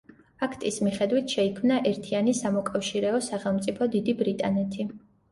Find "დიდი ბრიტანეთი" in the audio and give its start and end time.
3.97-4.87